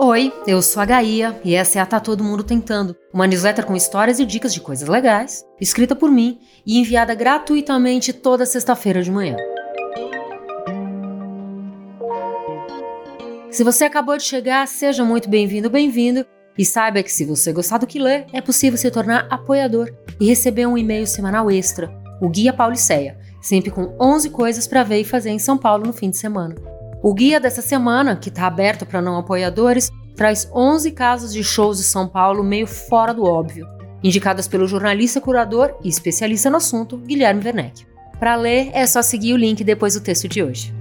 Oi, 0.00 0.32
eu 0.46 0.62
sou 0.62 0.80
a 0.80 0.86
Gaia 0.86 1.40
e 1.44 1.56
essa 1.56 1.80
é 1.80 1.82
a 1.82 1.84
Tá 1.84 1.98
Todo 1.98 2.22
Mundo 2.22 2.44
Tentando, 2.44 2.94
uma 3.12 3.26
newsletter 3.26 3.66
com 3.66 3.74
histórias 3.74 4.20
e 4.20 4.24
dicas 4.24 4.54
de 4.54 4.60
coisas 4.60 4.88
legais, 4.88 5.44
escrita 5.60 5.96
por 5.96 6.08
mim 6.08 6.38
e 6.64 6.78
enviada 6.78 7.16
gratuitamente 7.16 8.12
toda 8.12 8.46
sexta-feira 8.46 9.02
de 9.02 9.10
manhã. 9.10 9.34
Se 13.50 13.64
você 13.64 13.86
acabou 13.86 14.16
de 14.16 14.22
chegar, 14.22 14.68
seja 14.68 15.04
muito 15.04 15.28
bem-vindo, 15.28 15.68
bem-vindo 15.68 16.24
e 16.56 16.64
saiba 16.64 17.02
que 17.02 17.10
se 17.10 17.24
você 17.24 17.52
gostar 17.52 17.78
do 17.78 17.86
que 17.88 17.98
lê, 17.98 18.24
é 18.32 18.40
possível 18.40 18.78
se 18.78 18.88
tornar 18.92 19.26
apoiador 19.28 19.92
e 20.20 20.28
receber 20.28 20.66
um 20.66 20.78
e-mail 20.78 21.08
semanal 21.08 21.50
extra, 21.50 21.90
o 22.22 22.28
Guia 22.28 22.52
Pauliceia, 22.52 23.18
sempre 23.42 23.72
com 23.72 23.96
11 24.00 24.30
coisas 24.30 24.68
para 24.68 24.84
ver 24.84 25.00
e 25.00 25.04
fazer 25.04 25.30
em 25.30 25.40
São 25.40 25.58
Paulo 25.58 25.84
no 25.84 25.92
fim 25.92 26.08
de 26.08 26.18
semana. 26.18 26.77
O 27.00 27.14
guia 27.14 27.38
dessa 27.38 27.62
semana, 27.62 28.16
que 28.16 28.28
está 28.28 28.46
aberto 28.46 28.84
para 28.84 29.00
não 29.00 29.16
apoiadores, 29.16 29.88
traz 30.16 30.50
11 30.52 30.90
casos 30.90 31.32
de 31.32 31.44
shows 31.44 31.78
de 31.78 31.84
São 31.84 32.08
Paulo 32.08 32.42
meio 32.42 32.66
fora 32.66 33.14
do 33.14 33.22
óbvio, 33.22 33.68
indicadas 34.02 34.48
pelo 34.48 34.66
jornalista 34.66 35.20
curador 35.20 35.76
e 35.84 35.88
especialista 35.88 36.50
no 36.50 36.56
assunto, 36.56 36.96
Guilherme 36.96 37.44
Werneck. 37.44 37.86
Para 38.18 38.34
ler, 38.34 38.70
é 38.72 38.84
só 38.84 39.00
seguir 39.00 39.32
o 39.32 39.36
link 39.36 39.62
depois 39.62 39.94
do 39.94 40.00
texto 40.00 40.26
de 40.26 40.42
hoje. 40.42 40.74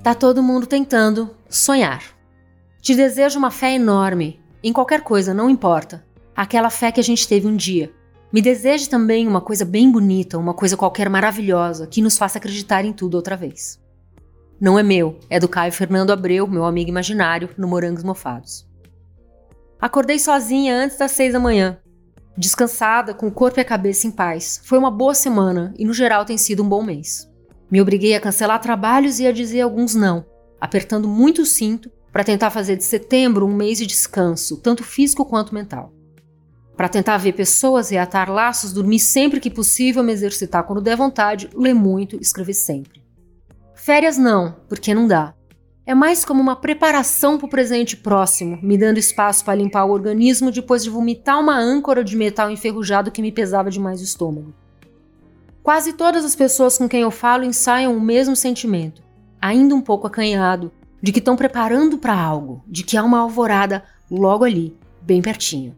Tá 0.00 0.14
todo 0.14 0.44
mundo 0.44 0.68
tentando 0.68 1.34
sonhar. 1.48 2.04
Te 2.80 2.94
desejo 2.94 3.36
uma 3.36 3.50
fé 3.50 3.74
enorme, 3.74 4.40
em 4.62 4.72
qualquer 4.72 5.00
coisa, 5.00 5.34
não 5.34 5.50
importa. 5.50 6.04
Aquela 6.36 6.70
fé 6.70 6.92
que 6.92 7.00
a 7.00 7.04
gente 7.04 7.26
teve 7.26 7.48
um 7.48 7.56
dia, 7.56 7.92
me 8.32 8.42
deseje 8.42 8.88
também 8.88 9.26
uma 9.26 9.40
coisa 9.40 9.64
bem 9.64 9.90
bonita, 9.90 10.36
uma 10.36 10.52
coisa 10.52 10.76
qualquer 10.76 11.08
maravilhosa, 11.08 11.86
que 11.86 12.02
nos 12.02 12.18
faça 12.18 12.38
acreditar 12.38 12.84
em 12.84 12.92
tudo 12.92 13.14
outra 13.14 13.36
vez. 13.36 13.80
Não 14.60 14.78
é 14.78 14.82
meu, 14.82 15.18
é 15.30 15.38
do 15.38 15.48
Caio 15.48 15.72
Fernando 15.72 16.10
Abreu, 16.10 16.46
meu 16.46 16.64
amigo 16.64 16.90
imaginário, 16.90 17.48
no 17.56 17.68
Morangos 17.68 18.02
Mofados. 18.02 18.66
Acordei 19.80 20.18
sozinha 20.18 20.76
antes 20.76 20.98
das 20.98 21.12
seis 21.12 21.32
da 21.32 21.38
manhã. 21.38 21.78
Descansada, 22.36 23.14
com 23.14 23.28
o 23.28 23.32
corpo 23.32 23.60
e 23.60 23.62
a 23.62 23.64
cabeça 23.64 24.06
em 24.06 24.10
paz. 24.10 24.60
Foi 24.64 24.76
uma 24.76 24.90
boa 24.90 25.14
semana 25.14 25.72
e, 25.78 25.84
no 25.84 25.94
geral, 25.94 26.24
tem 26.24 26.36
sido 26.36 26.62
um 26.62 26.68
bom 26.68 26.82
mês. 26.82 27.30
Me 27.70 27.80
obriguei 27.80 28.14
a 28.14 28.20
cancelar 28.20 28.60
trabalhos 28.60 29.20
e 29.20 29.26
a 29.26 29.32
dizer 29.32 29.60
alguns 29.60 29.94
não, 29.94 30.24
apertando 30.60 31.08
muito 31.08 31.42
o 31.42 31.46
cinto 31.46 31.90
para 32.12 32.24
tentar 32.24 32.50
fazer 32.50 32.76
de 32.76 32.84
setembro 32.84 33.46
um 33.46 33.54
mês 33.54 33.78
de 33.78 33.86
descanso, 33.86 34.56
tanto 34.58 34.82
físico 34.82 35.24
quanto 35.24 35.54
mental 35.54 35.95
para 36.76 36.88
tentar 36.88 37.16
ver 37.16 37.32
pessoas, 37.32 37.90
reatar 37.90 38.30
laços, 38.30 38.72
dormir 38.72 38.98
sempre 38.98 39.40
que 39.40 39.50
possível, 39.50 40.02
me 40.02 40.12
exercitar 40.12 40.64
quando 40.64 40.82
der 40.82 40.96
vontade, 40.96 41.48
ler 41.54 41.74
muito, 41.74 42.16
escrever 42.20 42.52
sempre. 42.52 43.02
Férias 43.74 44.18
não, 44.18 44.56
porque 44.68 44.94
não 44.94 45.06
dá. 45.06 45.32
É 45.86 45.94
mais 45.94 46.24
como 46.24 46.42
uma 46.42 46.56
preparação 46.56 47.38
para 47.38 47.46
o 47.46 47.48
presente 47.48 47.96
próximo, 47.96 48.58
me 48.60 48.76
dando 48.76 48.98
espaço 48.98 49.44
para 49.44 49.54
limpar 49.54 49.84
o 49.84 49.92
organismo 49.92 50.50
depois 50.50 50.82
de 50.82 50.90
vomitar 50.90 51.38
uma 51.40 51.56
âncora 51.56 52.02
de 52.02 52.16
metal 52.16 52.50
enferrujado 52.50 53.10
que 53.10 53.22
me 53.22 53.30
pesava 53.30 53.70
demais 53.70 54.00
o 54.00 54.04
estômago. 54.04 54.52
Quase 55.62 55.92
todas 55.92 56.24
as 56.24 56.34
pessoas 56.36 56.76
com 56.76 56.88
quem 56.88 57.02
eu 57.02 57.10
falo 57.10 57.44
ensaiam 57.44 57.96
o 57.96 58.00
mesmo 58.00 58.36
sentimento, 58.36 59.02
ainda 59.40 59.74
um 59.74 59.80
pouco 59.80 60.06
acanhado, 60.06 60.72
de 61.00 61.12
que 61.12 61.20
estão 61.20 61.36
preparando 61.36 61.96
para 61.96 62.20
algo, 62.20 62.64
de 62.66 62.82
que 62.82 62.96
há 62.96 63.04
uma 63.04 63.20
alvorada 63.20 63.84
logo 64.10 64.44
ali, 64.44 64.76
bem 65.00 65.22
pertinho. 65.22 65.76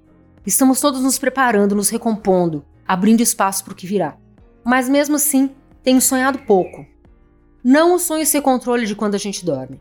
Estamos 0.49 0.81
todos 0.81 1.03
nos 1.03 1.19
preparando, 1.19 1.75
nos 1.75 1.91
recompondo, 1.91 2.65
abrindo 2.87 3.21
espaço 3.21 3.63
para 3.63 3.75
o 3.75 3.77
que 3.77 3.87
virá. 3.87 4.17
Mas 4.65 4.89
mesmo 4.89 5.17
assim, 5.17 5.51
tenho 5.83 6.01
sonhado 6.01 6.39
pouco. 6.39 6.87
Não 7.63 7.95
o 7.95 7.99
sonho 7.99 8.25
ser 8.25 8.41
controle 8.41 8.87
de 8.87 8.95
quando 8.95 9.15
a 9.15 9.19
gente 9.19 9.45
dorme. 9.45 9.79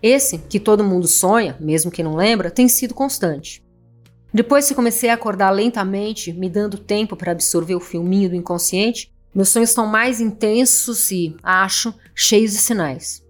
Esse, 0.00 0.38
que 0.38 0.60
todo 0.60 0.84
mundo 0.84 1.08
sonha, 1.08 1.56
mesmo 1.58 1.90
que 1.90 2.00
não 2.00 2.14
lembra, 2.14 2.48
tem 2.48 2.68
sido 2.68 2.94
constante. 2.94 3.60
Depois 4.32 4.68
que 4.68 4.74
comecei 4.76 5.10
a 5.10 5.14
acordar 5.14 5.50
lentamente, 5.50 6.32
me 6.32 6.48
dando 6.48 6.78
tempo 6.78 7.16
para 7.16 7.32
absorver 7.32 7.74
o 7.74 7.80
filminho 7.80 8.28
do 8.28 8.36
inconsciente, 8.36 9.12
meus 9.34 9.48
sonhos 9.48 9.70
estão 9.70 9.84
mais 9.84 10.20
intensos 10.20 11.10
e, 11.10 11.34
acho, 11.42 11.92
cheios 12.14 12.52
de 12.52 12.58
sinais. 12.58 13.26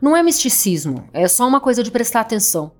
Não 0.00 0.16
é 0.16 0.22
misticismo, 0.22 1.08
é 1.12 1.26
só 1.26 1.48
uma 1.48 1.60
coisa 1.60 1.82
de 1.82 1.90
prestar 1.90 2.20
atenção. 2.20 2.70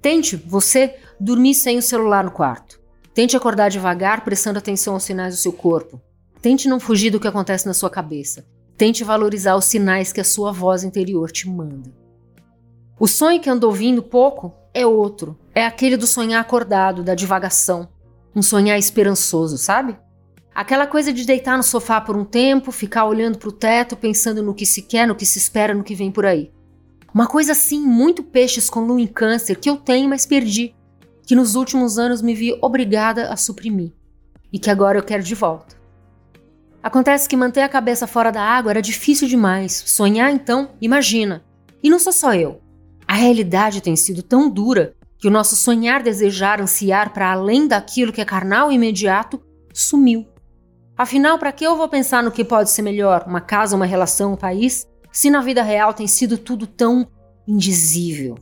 Tente, 0.00 0.34
você, 0.34 0.96
dormir 1.20 1.52
sem 1.52 1.76
o 1.76 1.82
celular 1.82 2.24
no 2.24 2.30
quarto. 2.30 2.80
Tente 3.14 3.36
acordar 3.36 3.68
devagar, 3.68 4.24
prestando 4.24 4.58
atenção 4.58 4.94
aos 4.94 5.02
sinais 5.02 5.34
do 5.34 5.40
seu 5.40 5.52
corpo. 5.52 6.00
Tente 6.40 6.66
não 6.66 6.80
fugir 6.80 7.10
do 7.10 7.20
que 7.20 7.28
acontece 7.28 7.66
na 7.66 7.74
sua 7.74 7.90
cabeça. 7.90 8.46
Tente 8.76 9.04
valorizar 9.04 9.54
os 9.54 9.66
sinais 9.66 10.12
que 10.12 10.20
a 10.20 10.24
sua 10.24 10.50
voz 10.50 10.82
interior 10.82 11.30
te 11.30 11.48
manda. 11.48 11.92
O 12.98 13.06
sonho 13.06 13.38
que 13.38 13.50
ando 13.50 13.66
ouvindo 13.66 14.02
pouco 14.02 14.54
é 14.72 14.86
outro. 14.86 15.38
É 15.54 15.66
aquele 15.66 15.96
do 15.96 16.06
sonhar 16.06 16.40
acordado, 16.40 17.02
da 17.02 17.14
divagação. 17.14 17.86
Um 18.34 18.40
sonhar 18.40 18.78
esperançoso, 18.78 19.58
sabe? 19.58 19.98
Aquela 20.54 20.86
coisa 20.86 21.12
de 21.12 21.26
deitar 21.26 21.58
no 21.58 21.62
sofá 21.62 22.00
por 22.00 22.16
um 22.16 22.24
tempo, 22.24 22.72
ficar 22.72 23.04
olhando 23.04 23.36
para 23.36 23.48
o 23.48 23.52
teto, 23.52 23.94
pensando 23.94 24.42
no 24.42 24.54
que 24.54 24.64
se 24.64 24.82
quer, 24.82 25.06
no 25.06 25.14
que 25.14 25.26
se 25.26 25.38
espera, 25.38 25.74
no 25.74 25.84
que 25.84 25.94
vem 25.94 26.10
por 26.10 26.24
aí. 26.24 26.50
Uma 27.12 27.26
coisa 27.26 27.52
assim, 27.52 27.78
muito 27.78 28.22
peixes 28.22 28.70
com 28.70 28.80
lua 28.80 29.00
em 29.00 29.06
câncer, 29.06 29.56
que 29.56 29.68
eu 29.68 29.76
tenho, 29.76 30.08
mas 30.08 30.24
perdi 30.24 30.74
que 31.26 31.34
nos 31.34 31.54
últimos 31.54 31.98
anos 31.98 32.20
me 32.20 32.34
vi 32.34 32.56
obrigada 32.60 33.32
a 33.32 33.36
suprimir 33.36 33.92
e 34.52 34.58
que 34.58 34.70
agora 34.70 34.98
eu 34.98 35.02
quero 35.02 35.22
de 35.22 35.34
volta. 35.34 35.76
Acontece 36.82 37.28
que 37.28 37.36
manter 37.36 37.60
a 37.60 37.68
cabeça 37.68 38.06
fora 38.06 38.32
da 38.32 38.42
água 38.42 38.72
era 38.72 38.82
difícil 38.82 39.28
demais. 39.28 39.84
Sonhar, 39.86 40.32
então, 40.32 40.70
imagina. 40.80 41.44
E 41.82 41.88
não 41.88 41.98
sou 41.98 42.12
só 42.12 42.34
eu. 42.34 42.60
A 43.06 43.14
realidade 43.14 43.80
tem 43.80 43.94
sido 43.94 44.22
tão 44.22 44.50
dura 44.50 44.94
que 45.18 45.28
o 45.28 45.30
nosso 45.30 45.54
sonhar, 45.54 46.02
desejar, 46.02 46.60
ansiar 46.60 47.12
para 47.12 47.30
além 47.30 47.68
daquilo 47.68 48.12
que 48.12 48.20
é 48.20 48.24
carnal 48.24 48.72
e 48.72 48.74
imediato 48.74 49.40
sumiu. 49.72 50.26
Afinal, 50.96 51.38
para 51.38 51.52
que 51.52 51.64
eu 51.64 51.76
vou 51.76 51.88
pensar 51.88 52.22
no 52.22 52.32
que 52.32 52.44
pode 52.44 52.70
ser 52.70 52.82
melhor, 52.82 53.24
uma 53.26 53.40
casa, 53.40 53.76
uma 53.76 53.86
relação, 53.86 54.32
um 54.32 54.36
país, 54.36 54.86
se 55.12 55.30
na 55.30 55.40
vida 55.40 55.62
real 55.62 55.94
tem 55.94 56.08
sido 56.08 56.36
tudo 56.36 56.66
tão 56.66 57.06
indizível? 57.46 58.36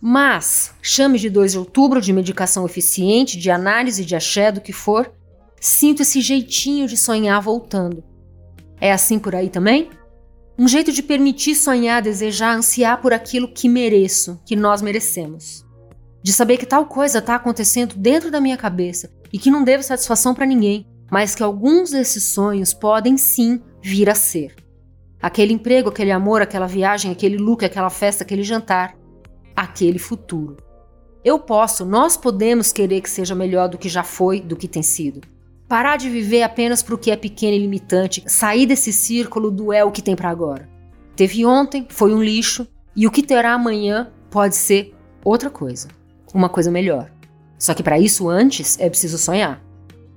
Mas, 0.00 0.74
chame 0.82 1.18
de 1.18 1.30
2 1.30 1.52
de 1.52 1.58
outubro 1.58 2.00
de 2.00 2.12
medicação 2.12 2.66
eficiente, 2.66 3.38
de 3.38 3.50
análise 3.50 4.04
de 4.04 4.14
axé, 4.14 4.52
do 4.52 4.60
que 4.60 4.72
for, 4.72 5.10
sinto 5.60 6.02
esse 6.02 6.20
jeitinho 6.20 6.86
de 6.86 6.96
sonhar 6.96 7.40
voltando. 7.40 8.04
É 8.80 8.92
assim 8.92 9.18
por 9.18 9.34
aí 9.34 9.48
também? 9.48 9.88
Um 10.58 10.68
jeito 10.68 10.92
de 10.92 11.02
permitir 11.02 11.54
sonhar, 11.54 12.02
desejar, 12.02 12.54
ansiar 12.54 13.00
por 13.00 13.12
aquilo 13.12 13.52
que 13.52 13.68
mereço, 13.68 14.40
que 14.44 14.54
nós 14.54 14.82
merecemos. 14.82 15.64
De 16.22 16.32
saber 16.32 16.56
que 16.58 16.66
tal 16.66 16.86
coisa 16.86 17.18
está 17.18 17.34
acontecendo 17.34 17.94
dentro 17.94 18.30
da 18.30 18.40
minha 18.40 18.56
cabeça 18.56 19.10
e 19.32 19.38
que 19.38 19.50
não 19.50 19.64
devo 19.64 19.82
satisfação 19.82 20.34
para 20.34 20.46
ninguém, 20.46 20.86
mas 21.10 21.34
que 21.34 21.42
alguns 21.42 21.90
desses 21.90 22.24
sonhos 22.32 22.74
podem 22.74 23.16
sim 23.16 23.62
vir 23.82 24.10
a 24.10 24.14
ser. 24.14 24.54
Aquele 25.20 25.52
emprego, 25.52 25.88
aquele 25.88 26.10
amor, 26.10 26.42
aquela 26.42 26.66
viagem, 26.66 27.10
aquele 27.10 27.38
look, 27.38 27.64
aquela 27.64 27.90
festa, 27.90 28.24
aquele 28.24 28.42
jantar 28.42 28.94
aquele 29.56 29.98
futuro. 29.98 30.56
Eu 31.24 31.38
posso, 31.38 31.84
nós 31.84 32.16
podemos 32.16 32.72
querer 32.72 33.00
que 33.00 33.10
seja 33.10 33.34
melhor 33.34 33.68
do 33.68 33.78
que 33.78 33.88
já 33.88 34.02
foi, 34.02 34.40
do 34.40 34.54
que 34.54 34.68
tem 34.68 34.82
sido. 34.82 35.22
Parar 35.68 35.96
de 35.96 36.08
viver 36.08 36.42
apenas 36.42 36.82
para 36.82 36.94
o 36.94 36.98
que 36.98 37.10
é 37.10 37.16
pequeno 37.16 37.56
e 37.56 37.58
limitante, 37.58 38.22
sair 38.26 38.66
desse 38.66 38.92
círculo 38.92 39.50
do 39.50 39.72
é 39.72 39.82
o 39.82 39.90
que 39.90 40.02
tem 40.02 40.14
para 40.14 40.30
agora. 40.30 40.68
Teve 41.16 41.44
ontem, 41.44 41.86
foi 41.88 42.14
um 42.14 42.22
lixo, 42.22 42.68
e 42.94 43.06
o 43.06 43.10
que 43.10 43.22
terá 43.22 43.54
amanhã 43.54 44.12
pode 44.30 44.54
ser 44.54 44.94
outra 45.24 45.50
coisa, 45.50 45.88
uma 46.32 46.48
coisa 46.48 46.70
melhor. 46.70 47.10
Só 47.58 47.74
que 47.74 47.82
para 47.82 47.98
isso 47.98 48.28
antes 48.28 48.78
é 48.78 48.88
preciso 48.88 49.18
sonhar. 49.18 49.62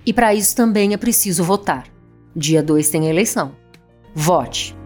E 0.04 0.12
para 0.12 0.34
isso 0.34 0.54
também 0.54 0.94
é 0.94 0.96
preciso 0.96 1.42
votar. 1.42 1.88
Dia 2.34 2.62
2 2.62 2.88
tem 2.88 3.06
a 3.06 3.10
eleição. 3.10 3.52
Vote. 4.14 4.79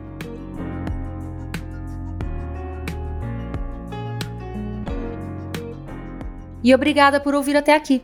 E 6.65 6.75
obrigada 6.75 7.21
por 7.21 7.35
ouvir 7.35 7.59
até 7.59 7.75
aqui. 7.75 8.03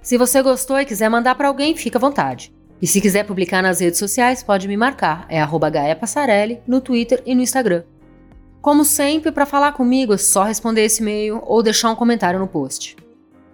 Se 0.00 0.16
você 0.16 0.40
gostou 0.40 0.80
e 0.80 0.86
quiser 0.86 1.10
mandar 1.10 1.34
para 1.34 1.48
alguém, 1.48 1.76
fica 1.76 1.98
à 1.98 2.00
vontade. 2.00 2.50
E 2.80 2.86
se 2.86 3.02
quiser 3.02 3.24
publicar 3.24 3.62
nas 3.62 3.80
redes 3.80 3.98
sociais, 3.98 4.42
pode 4.42 4.66
me 4.66 4.78
marcar. 4.78 5.26
É 5.28 5.44
@gaepassarelli 5.44 6.62
no 6.66 6.80
Twitter 6.80 7.22
e 7.26 7.34
no 7.34 7.42
Instagram. 7.42 7.82
Como 8.62 8.82
sempre, 8.82 9.30
para 9.30 9.44
falar 9.44 9.72
comigo 9.72 10.14
é 10.14 10.16
só 10.16 10.42
responder 10.42 10.86
esse 10.86 11.02
e-mail 11.02 11.42
ou 11.44 11.62
deixar 11.62 11.90
um 11.90 11.94
comentário 11.94 12.40
no 12.40 12.48
post. 12.48 12.96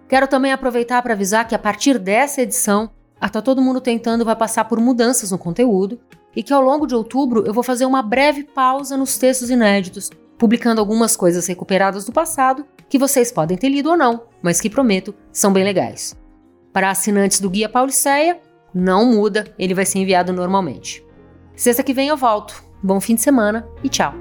Quero 0.07 0.25
também 0.25 0.53
aproveitar 0.53 1.01
para 1.01 1.13
avisar 1.13 1.45
que 1.45 1.55
a 1.55 1.59
partir 1.59 1.99
dessa 1.99 2.41
edição, 2.41 2.89
a 3.19 3.27
Tá 3.27 3.41
Todo 3.41 3.61
Mundo 3.61 3.81
Tentando 3.81 4.23
vai 4.23 4.37
passar 4.37 4.65
por 4.65 4.79
mudanças 4.79 5.31
no 5.31 5.37
conteúdo 5.37 5.99
e 6.33 6.41
que 6.41 6.53
ao 6.53 6.61
longo 6.61 6.87
de 6.87 6.95
outubro 6.95 7.43
eu 7.45 7.53
vou 7.53 7.63
fazer 7.63 7.85
uma 7.85 8.01
breve 8.01 8.43
pausa 8.43 8.95
nos 8.95 9.17
textos 9.17 9.49
inéditos, 9.49 10.09
publicando 10.37 10.79
algumas 10.79 11.17
coisas 11.17 11.45
recuperadas 11.45 12.05
do 12.05 12.13
passado 12.13 12.65
que 12.89 12.99
vocês 12.99 13.31
podem 13.31 13.57
ter 13.57 13.69
lido 13.69 13.89
ou 13.89 13.97
não, 13.97 14.23
mas 14.41 14.61
que 14.61 14.69
prometo 14.69 15.13
são 15.31 15.51
bem 15.51 15.63
legais. 15.63 16.15
Para 16.71 16.89
assinantes 16.89 17.39
do 17.39 17.49
Guia 17.49 17.69
Pauliceia, 17.69 18.39
não 18.73 19.05
muda, 19.05 19.53
ele 19.57 19.73
vai 19.73 19.85
ser 19.85 19.99
enviado 19.99 20.33
normalmente. 20.33 21.05
Sexta 21.55 21.83
que 21.83 21.93
vem 21.93 22.09
eu 22.09 22.17
volto. 22.17 22.63
Bom 22.83 22.99
fim 22.99 23.15
de 23.15 23.21
semana 23.21 23.67
e 23.83 23.89
tchau! 23.89 24.13